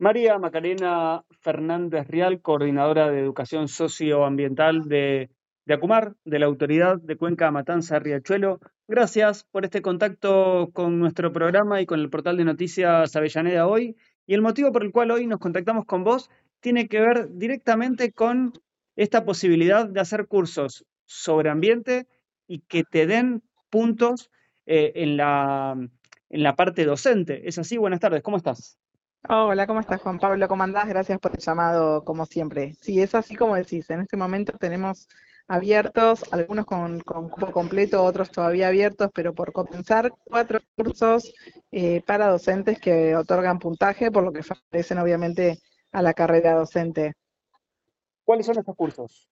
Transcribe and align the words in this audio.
María 0.00 0.38
Macarena 0.38 1.24
Fernández 1.40 2.06
Rial, 2.06 2.40
coordinadora 2.40 3.10
de 3.10 3.18
Educación 3.18 3.66
Socioambiental 3.66 4.88
de, 4.88 5.28
Acumar, 5.68 6.14
de 6.24 6.38
la 6.38 6.46
Autoridad 6.46 6.98
de 6.98 7.16
Cuenca 7.16 7.50
Matanza 7.50 7.98
Riachuelo. 7.98 8.60
Gracias 8.86 9.42
por 9.50 9.64
este 9.64 9.82
contacto 9.82 10.70
con 10.72 11.00
nuestro 11.00 11.32
programa 11.32 11.80
y 11.80 11.86
con 11.86 11.98
el 11.98 12.10
portal 12.10 12.36
de 12.36 12.44
noticias 12.44 13.16
Avellaneda 13.16 13.66
hoy. 13.66 13.96
Y 14.24 14.34
el 14.34 14.40
motivo 14.40 14.70
por 14.70 14.84
el 14.84 14.92
cual 14.92 15.10
hoy 15.10 15.26
nos 15.26 15.40
contactamos 15.40 15.84
con 15.84 16.04
vos 16.04 16.30
tiene 16.60 16.86
que 16.86 17.00
ver 17.00 17.30
directamente 17.32 18.12
con 18.12 18.52
esta 18.94 19.24
posibilidad 19.24 19.88
de 19.88 19.98
hacer 19.98 20.28
cursos 20.28 20.86
sobre 21.06 21.50
ambiente 21.50 22.06
y 22.46 22.60
que 22.60 22.84
te 22.84 23.08
den 23.08 23.42
puntos 23.68 24.30
eh, 24.64 24.92
en, 24.94 25.16
la, 25.16 25.76
en 26.30 26.42
la 26.44 26.54
parte 26.54 26.84
docente. 26.84 27.48
¿Es 27.48 27.58
así? 27.58 27.78
Buenas 27.78 27.98
tardes, 27.98 28.22
¿cómo 28.22 28.36
estás? 28.36 28.78
Hola, 29.26 29.66
¿cómo 29.66 29.80
estás 29.80 30.00
Juan 30.00 30.18
Pablo? 30.18 30.48
¿Cómo 30.48 30.62
andás? 30.62 30.88
Gracias 30.88 31.18
por 31.18 31.32
el 31.32 31.38
llamado, 31.38 32.04
como 32.04 32.24
siempre. 32.24 32.74
Sí, 32.80 33.02
es 33.02 33.14
así 33.14 33.36
como 33.36 33.56
decís. 33.56 33.88
En 33.90 34.00
este 34.00 34.16
momento 34.16 34.52
tenemos 34.58 35.08
abiertos, 35.48 36.24
algunos 36.32 36.64
con, 36.66 37.00
con 37.00 37.28
cupo 37.28 37.50
completo, 37.52 38.02
otros 38.04 38.30
todavía 38.30 38.68
abiertos, 38.68 39.10
pero 39.14 39.34
por 39.34 39.52
compensar 39.52 40.12
cuatro 40.24 40.60
cursos 40.76 41.32
eh, 41.70 42.02
para 42.06 42.28
docentes 42.28 42.80
que 42.80 43.16
otorgan 43.16 43.58
puntaje, 43.58 44.10
por 44.10 44.22
lo 44.24 44.32
que 44.32 44.42
favorecen 44.42 44.98
obviamente 44.98 45.58
a 45.92 46.00
la 46.02 46.14
carrera 46.14 46.54
docente. 46.54 47.14
¿Cuáles 48.24 48.46
son 48.46 48.58
estos 48.58 48.76
cursos? 48.76 49.28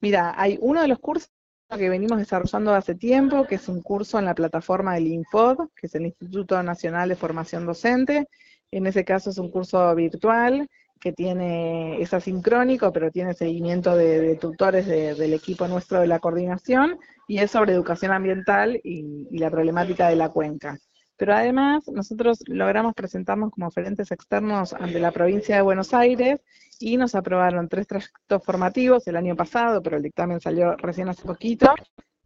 Mira, 0.00 0.34
hay 0.36 0.58
uno 0.60 0.82
de 0.82 0.88
los 0.88 0.98
cursos 0.98 1.30
que 1.76 1.88
venimos 1.88 2.18
desarrollando 2.18 2.74
hace 2.74 2.94
tiempo, 2.94 3.46
que 3.46 3.56
es 3.56 3.68
un 3.68 3.82
curso 3.82 4.18
en 4.18 4.24
la 4.24 4.34
plataforma 4.34 4.94
del 4.94 5.06
INFOD, 5.06 5.68
que 5.76 5.86
es 5.86 5.94
el 5.94 6.06
Instituto 6.06 6.62
Nacional 6.62 7.08
de 7.10 7.16
Formación 7.16 7.66
Docente, 7.66 8.28
en 8.70 8.86
ese 8.86 9.04
caso 9.04 9.30
es 9.30 9.38
un 9.38 9.50
curso 9.50 9.94
virtual 9.94 10.68
que 11.00 11.12
tiene, 11.12 12.00
es 12.02 12.12
asincrónico, 12.12 12.92
pero 12.92 13.10
tiene 13.10 13.34
seguimiento 13.34 13.96
de, 13.96 14.36
tutores 14.36 14.86
del 14.86 15.32
equipo 15.32 15.68
nuestro 15.68 16.00
de 16.00 16.06
la 16.06 16.18
coordinación 16.18 16.98
y 17.26 17.38
es 17.38 17.50
sobre 17.50 17.72
educación 17.72 18.12
ambiental 18.12 18.80
y, 18.82 19.26
la 19.38 19.50
problemática 19.50 20.08
de 20.08 20.16
la 20.16 20.28
cuenca. 20.30 20.78
Pero 21.16 21.34
además 21.34 21.84
nosotros 21.88 22.42
logramos 22.46 22.94
presentarnos 22.94 23.50
como 23.50 23.68
oferentes 23.68 24.10
externos 24.12 24.72
ante 24.72 25.00
la 25.00 25.10
provincia 25.10 25.56
de 25.56 25.62
Buenos 25.62 25.92
Aires 25.92 26.40
y 26.78 26.96
nos 26.96 27.14
aprobaron 27.14 27.68
tres 27.68 27.86
trayectos 27.86 28.44
formativos 28.44 29.06
el 29.08 29.16
año 29.16 29.34
pasado, 29.34 29.82
pero 29.82 29.96
el 29.96 30.02
dictamen 30.02 30.40
salió 30.40 30.76
recién 30.76 31.08
hace 31.08 31.22
poquito, 31.22 31.74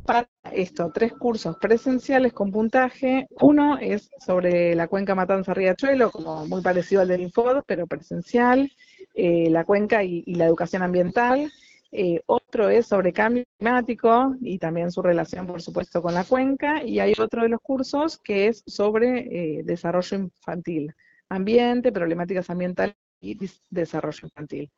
para 0.05 0.29
esto, 0.53 0.91
tres 0.93 1.13
cursos 1.13 1.57
presenciales 1.61 2.33
con 2.33 2.51
puntaje. 2.51 3.27
Uno 3.41 3.79
es 3.79 4.11
sobre 4.25 4.75
la 4.75 4.89
cuenca 4.89 5.15
Matanza-Riachuelo, 5.15 6.11
como 6.11 6.47
muy 6.47 6.63
parecido 6.63 7.03
al 7.03 7.09
del 7.09 7.23
Infod, 7.23 7.63
pero 7.67 7.87
presencial, 7.87 8.71
eh, 9.15 9.49
la 9.51 9.65
cuenca 9.65 10.03
y, 10.05 10.23
la 10.35 10.47
educación 10.47 10.83
ambiental. 10.83 11.51
Eh, 11.93 12.23
otro 12.27 12.69
es 12.71 12.87
sobre 12.87 13.13
cambio 13.13 13.45
climático 13.59 14.35
y 14.41 14.59
también 14.59 14.91
su 14.91 15.03
relación, 15.03 15.47
por 15.47 15.61
supuesto, 15.61 16.01
con 16.03 16.15
la 16.15 16.25
cuenca. 16.25 16.83
Y 16.85 17.01
hay 17.01 17.13
otro 17.19 17.43
de 17.43 17.49
los 17.49 17.61
cursos 17.61 18.19
que 18.19 18.49
es 18.49 18.63
sobre 18.67 19.59
eh, 19.59 19.63
desarrollo 19.65 20.17
infantil, 20.17 20.95
ambiente, 21.29 21.93
problemáticas 21.93 22.51
ambientales 22.51 22.97
y 23.21 23.39
desarrollo 23.71 24.21
infantil. 24.25 24.71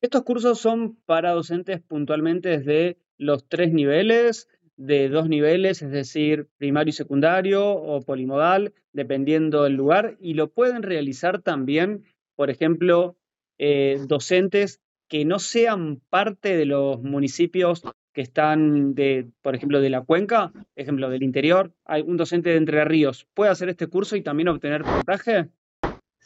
Estos 0.00 0.22
cursos 0.22 0.60
son 0.60 0.96
para 1.06 1.32
docentes 1.32 1.80
puntualmente 1.80 2.58
desde 2.58 2.98
los 3.18 3.48
tres 3.48 3.72
niveles, 3.72 4.48
de 4.76 5.08
dos 5.08 5.28
niveles, 5.28 5.82
es 5.82 5.90
decir, 5.90 6.48
primario 6.58 6.90
y 6.90 6.94
secundario 6.94 7.70
o 7.70 8.02
polimodal, 8.02 8.72
dependiendo 8.92 9.62
del 9.62 9.74
lugar, 9.74 10.16
y 10.20 10.34
lo 10.34 10.50
pueden 10.50 10.82
realizar 10.82 11.42
también, 11.42 12.04
por 12.34 12.50
ejemplo, 12.50 13.16
eh, 13.58 13.98
docentes 14.08 14.80
que 15.08 15.24
no 15.24 15.38
sean 15.38 16.00
parte 16.10 16.56
de 16.56 16.64
los 16.64 17.02
municipios 17.02 17.82
que 18.12 18.20
están, 18.20 18.94
de, 18.94 19.28
por 19.42 19.54
ejemplo, 19.54 19.80
de 19.80 19.90
la 19.90 20.02
cuenca, 20.02 20.52
ejemplo, 20.76 21.10
del 21.10 21.22
interior, 21.22 21.72
hay 21.84 22.02
un 22.02 22.16
docente 22.16 22.50
de 22.50 22.56
Entre 22.56 22.84
Ríos, 22.84 23.26
¿puede 23.34 23.50
hacer 23.50 23.68
este 23.68 23.88
curso 23.88 24.16
y 24.16 24.22
también 24.22 24.48
obtener 24.48 24.82
puntaje? 24.82 25.48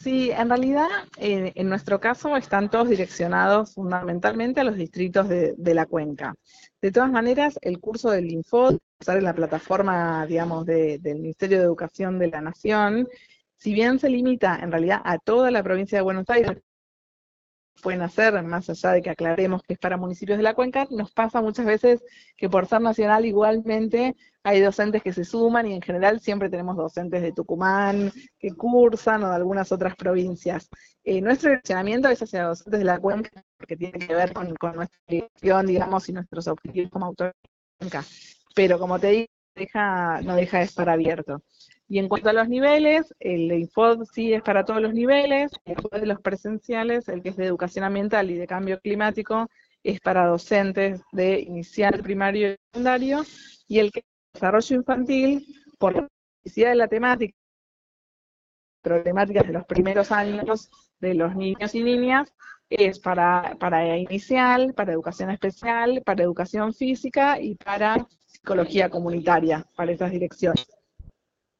Sí, 0.01 0.31
en 0.31 0.49
realidad, 0.49 0.87
en 1.17 1.69
nuestro 1.69 1.99
caso, 1.99 2.37
están 2.37 2.71
todos 2.71 2.89
direccionados 2.89 3.75
fundamentalmente 3.75 4.61
a 4.61 4.65
los 4.65 4.77
distritos 4.77 5.29
de, 5.29 5.75
la 5.75 5.87
cuenca. 5.87 6.37
De 6.81 6.93
todas 6.93 7.11
maneras, 7.11 7.59
el 7.63 7.81
curso 7.81 8.11
del 8.11 8.31
Info, 8.31 8.79
sale 9.01 9.19
en 9.19 9.25
la 9.25 9.35
plataforma, 9.35 10.25
digamos, 10.27 10.65
del 10.67 11.01
Ministerio 11.03 11.59
de 11.59 11.65
Educación 11.65 12.19
de 12.21 12.29
la 12.29 12.41
Nación, 12.41 13.09
si 13.57 13.75
bien 13.75 13.99
se 13.99 14.09
limita 14.09 14.61
en 14.63 14.71
realidad 14.71 15.01
a 15.05 15.19
toda 15.19 15.51
la 15.51 15.65
provincia 15.65 15.99
de 15.99 16.03
Buenos 16.03 16.31
Aires, 16.31 16.59
pueden 17.79 18.03
hacer, 18.03 18.43
más 18.43 18.69
allá 18.71 18.93
de 18.93 19.03
que 19.03 19.11
aclaremos 19.11 19.63
que 19.63 19.75
es 19.75 19.79
para 19.79 19.97
municipios 19.97 20.39
de 20.39 20.43
la 20.43 20.55
cuenca, 20.55 20.87
nos 20.91 21.13
pasa 21.13 21.41
muchas 21.41 21.67
veces 21.67 22.03
que 22.37 22.49
por 22.49 22.67
ser 22.67 22.81
nacional 22.81 23.25
igualmente 23.25 24.17
hay 24.43 24.61
docentes 24.61 25.03
que 25.03 25.13
se 25.13 25.25
suman 25.25 25.67
y 25.67 25.75
en 25.75 25.83
general 25.83 26.21
siempre 26.21 26.49
tenemos 26.49 26.77
docentes 26.77 27.23
de 27.23 27.33
Tucumán 27.33 28.13
que 28.39 28.53
cursan 28.53 29.23
o 29.25 29.29
de 29.29 29.37
algunas 29.37 29.73
otras 29.73 29.95
provincias. 29.97 30.69
Eh, 31.05 31.21
nuestro 31.21 31.51
direccionamiento 31.51 32.09
es 32.09 32.23
hacia 32.23 32.45
docentes 32.45 32.79
de 32.79 32.85
la 32.85 32.99
cuenca 32.99 33.45
porque 33.57 33.77
tiene 33.77 33.99
que 33.99 34.15
ver 34.15 34.33
con, 34.33 34.55
nuestra 34.75 35.01
dirección, 35.07 35.67
digamos, 35.67 36.09
y 36.09 36.13
nuestros 36.13 36.49
objetivos 36.49 36.91
como 36.91 37.07
autoridad 37.07 37.35
Pero 38.55 38.79
como 38.79 38.99
te 38.99 39.09
digo, 39.09 39.27
no 40.23 40.37
deja 40.37 40.59
de 40.59 40.65
estar 40.65 40.89
abierto. 40.89 41.43
Y 41.91 41.99
en 41.99 42.09
cuanto 42.09 42.29
a 42.29 42.35
los 42.35 42.49
niveles, 42.49 43.15
el 43.19 43.51
Infod 43.51 44.05
sí 44.13 44.35
es 44.35 44.43
para 44.43 44.65
todos 44.65 44.83
los 44.83 44.93
niveles, 44.93 45.51
después 45.65 46.01
de 46.01 46.07
los 46.07 46.21
presenciales, 46.21 47.09
el 47.09 47.23
que 47.23 47.31
es 47.31 47.37
de 47.37 47.47
educación 47.47 47.85
ambiental 47.85 48.31
y 48.31 48.35
de 48.35 48.47
cambio 48.47 48.79
climático, 48.79 49.49
es 49.83 49.99
para 50.01 50.27
docentes 50.27 51.01
de 51.13 51.41
inicial, 51.41 52.03
primario 52.03 52.53
y 52.53 52.57
secundario, 52.73 53.25
y 53.67 53.79
el 53.79 53.91
que 53.91 54.01
es 54.01 54.07
desarrollo 54.35 54.77
infantil, 54.77 55.47
por 55.79 55.95
la 55.95 56.09
necesidad 56.45 56.71
de 56.71 56.77
la 56.77 56.89
temática, 56.89 57.35
problemáticas 58.83 59.47
de 59.47 59.53
los 59.55 59.65
primeros 59.65 60.13
años 60.13 60.71
de 61.01 61.15
los 61.15 61.35
niños 61.37 61.75
y 61.75 61.83
niñas, 61.83 62.35
es 62.69 62.99
para, 62.99 63.57
para 63.59 63.97
inicial, 63.97 64.75
para 64.75 64.93
educación 64.93 65.31
especial, 65.31 66.03
para 66.05 66.23
educación 66.23 66.75
física 66.75 67.41
y 67.41 67.55
para 67.55 68.07
psicología 68.27 68.91
comunitaria, 68.91 69.67
para 69.75 69.93
esas 69.93 70.11
direcciones. 70.11 70.78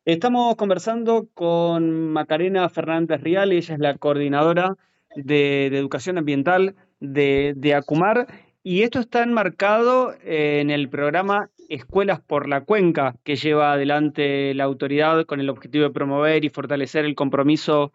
Estamos 0.09 0.57
conversando 0.57 1.29
con 1.35 2.13
Macarena 2.15 2.67
Fernández 2.71 3.21
Rial, 3.21 3.53
ella 3.53 3.75
es 3.75 3.79
la 3.79 3.99
coordinadora 3.99 4.75
de, 5.15 5.67
educación 5.67 6.17
ambiental 6.17 6.77
de, 6.99 7.75
Acumar, 7.77 8.27
y 8.63 8.85
esto 8.85 9.01
está 9.01 9.23
enmarcado 9.23 10.15
en 10.25 10.71
el 10.71 10.89
programa 10.89 11.51
Escuelas 11.69 12.23
por 12.23 12.49
la 12.49 12.63
Cuenca, 12.63 13.17
que 13.23 13.37
lleva 13.37 13.75
adelante 13.75 14.55
la 14.55 14.65
autoridad 14.65 15.27
con 15.27 15.41
el 15.41 15.51
objetivo 15.51 15.85
de 15.85 15.91
promover 15.91 16.43
y 16.43 16.49
fortalecer 16.49 17.05
el 17.05 17.15
compromiso 17.15 17.93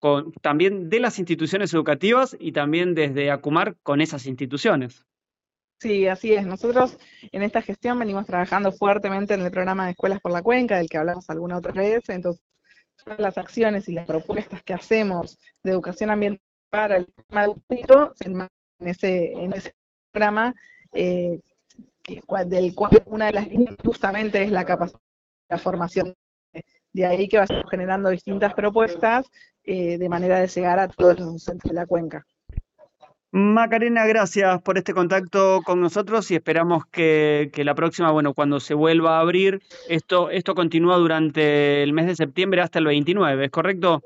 con, 0.00 0.32
también 0.32 0.90
de 0.90 0.98
las 0.98 1.20
instituciones 1.20 1.72
educativas 1.72 2.36
y 2.40 2.50
también 2.50 2.96
desde 2.96 3.30
Acumar 3.30 3.76
con 3.84 4.00
esas 4.00 4.26
instituciones. 4.26 5.06
Sí, 5.82 6.06
así 6.06 6.32
es. 6.32 6.46
Nosotros 6.46 6.96
en 7.32 7.42
esta 7.42 7.60
gestión 7.60 7.98
venimos 7.98 8.24
trabajando 8.24 8.70
fuertemente 8.70 9.34
en 9.34 9.40
el 9.40 9.50
programa 9.50 9.86
de 9.86 9.90
Escuelas 9.90 10.20
por 10.20 10.30
la 10.30 10.40
Cuenca, 10.40 10.76
del 10.76 10.88
que 10.88 10.96
hablamos 10.96 11.28
alguna 11.28 11.56
otra 11.56 11.72
vez. 11.72 12.08
Entonces, 12.08 12.40
las 13.18 13.36
acciones 13.36 13.88
y 13.88 13.92
las 13.92 14.06
propuestas 14.06 14.62
que 14.62 14.74
hacemos 14.74 15.40
de 15.64 15.72
educación 15.72 16.10
ambiental 16.10 16.40
para 16.70 16.98
el 16.98 17.12
tema 17.26 17.46
educativo 17.46 18.12
en 18.20 18.48
ese, 18.78 19.32
en 19.32 19.54
ese 19.54 19.74
programa, 20.12 20.54
eh, 20.92 21.40
del 22.46 22.74
cual 22.76 23.02
una 23.06 23.26
de 23.26 23.32
las 23.32 23.48
líneas 23.48 23.74
justamente 23.84 24.40
es 24.40 24.52
la 24.52 24.64
capacidad, 24.64 25.00
la 25.48 25.58
formación. 25.58 26.14
De 26.92 27.06
ahí 27.06 27.28
que 27.28 27.38
va 27.38 27.46
generando 27.68 28.08
distintas 28.10 28.54
propuestas 28.54 29.26
eh, 29.64 29.98
de 29.98 30.08
manera 30.08 30.38
de 30.38 30.46
llegar 30.46 30.78
a 30.78 30.86
todos 30.86 31.18
los 31.18 31.32
docentes 31.32 31.68
de 31.68 31.74
la 31.74 31.86
cuenca. 31.86 32.24
Macarena, 33.34 34.06
gracias 34.06 34.60
por 34.60 34.76
este 34.76 34.92
contacto 34.92 35.62
con 35.64 35.80
nosotros 35.80 36.30
y 36.30 36.34
esperamos 36.34 36.84
que, 36.84 37.50
la 37.64 37.74
próxima, 37.74 38.10
bueno, 38.10 38.34
cuando 38.34 38.60
se 38.60 38.74
vuelva 38.74 39.16
a 39.16 39.20
abrir, 39.20 39.62
esto, 39.88 40.28
esto 40.28 40.54
continúa 40.54 40.98
durante 40.98 41.82
el 41.82 41.94
mes 41.94 42.08
de 42.08 42.16
septiembre 42.16 42.60
hasta 42.60 42.78
el 42.78 42.84
29, 42.84 43.46
¿es 43.46 43.50
correcto? 43.50 44.02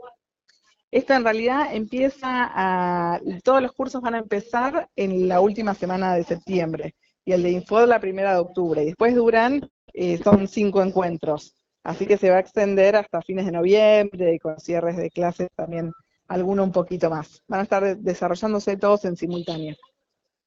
Esto 0.93 1.15
en 1.15 1.25
realidad 1.25 1.75
empieza 1.75 2.53
a, 2.55 3.21
todos 3.43 3.61
los 3.61 3.73
cursos 3.73 4.01
van 4.01 4.15
a 4.15 4.19
empezar 4.19 4.89
en 4.95 5.27
la 5.27 5.41
última 5.41 5.75
semana 5.75 6.15
de 6.15 6.23
septiembre 6.23 6.95
y 7.25 7.33
el 7.33 7.43
de 7.43 7.51
Info 7.51 7.85
la 7.85 7.99
primera 7.99 8.33
de 8.33 8.39
octubre 8.39 8.83
y 8.85 8.87
después 8.87 9.17
duran, 9.17 9.69
eh, 9.93 10.19
son 10.23 10.47
cinco 10.47 10.85
encuentros, 10.85 11.57
así 11.83 12.07
que 12.07 12.17
se 12.17 12.31
va 12.31 12.37
a 12.37 12.41
extender 12.41 12.95
hasta 12.95 13.23
fines 13.23 13.47
de 13.47 13.53
noviembre 13.53 14.35
y 14.35 14.39
con 14.39 14.61
cierres 14.61 14.97
de 14.97 15.11
clases 15.11 15.49
también 15.57 15.91
alguno 16.29 16.65
un 16.65 16.73
poquito 16.73 17.11
más. 17.11 17.43
Van 17.49 17.61
a 17.61 17.63
estar 17.63 17.97
desarrollándose 17.99 18.77
todos 18.77 19.05
en 19.05 19.17
simultáneo. 19.17 19.77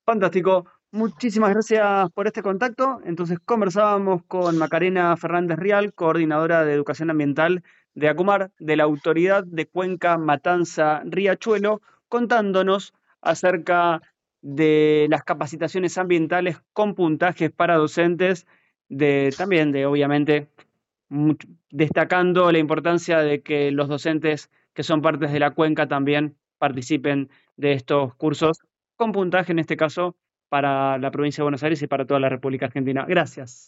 Fantástico. 0.05 0.65
Muchísimas 0.91 1.51
gracias 1.51 2.09
por 2.11 2.25
este 2.25 2.41
contacto. 2.41 2.99
Entonces 3.05 3.37
conversábamos 3.45 4.23
con 4.27 4.57
Macarena 4.57 5.15
Fernández 5.17 5.59
Rial, 5.59 5.93
coordinadora 5.93 6.65
de 6.65 6.73
educación 6.73 7.11
ambiental 7.11 7.63
de 7.93 8.09
Acumar, 8.09 8.51
de 8.59 8.75
la 8.75 8.85
Autoridad 8.85 9.43
de 9.43 9.67
Cuenca 9.67 10.17
Matanza 10.17 11.01
Riachuelo, 11.05 11.81
contándonos 12.07 12.93
acerca 13.21 14.01
de 14.41 15.07
las 15.09 15.23
capacitaciones 15.23 15.97
ambientales 15.97 16.57
con 16.73 16.95
puntajes 16.95 17.51
para 17.51 17.75
docentes, 17.75 18.47
de, 18.87 19.33
también 19.37 19.71
de, 19.71 19.85
obviamente, 19.85 20.47
destacando 21.69 22.51
la 22.51 22.57
importancia 22.57 23.19
de 23.19 23.41
que 23.41 23.71
los 23.71 23.87
docentes 23.87 24.49
que 24.79 24.83
son 24.83 25.01
partes 25.01 25.33
de 25.33 25.39
la 25.39 25.51
cuenca 25.51 25.89
también 25.89 26.37
participen 26.57 27.29
de 27.57 27.73
estos 27.73 28.15
cursos 28.15 28.59
con 28.95 29.11
puntaje, 29.11 29.51
en 29.51 29.59
este 29.59 29.75
caso, 29.75 30.15
para 30.47 30.97
la 30.97 31.11
provincia 31.11 31.41
de 31.41 31.43
Buenos 31.43 31.63
Aires 31.63 31.81
y 31.81 31.87
para 31.87 32.05
toda 32.05 32.21
la 32.21 32.29
República 32.29 32.67
Argentina. 32.67 33.03
Gracias. 33.05 33.67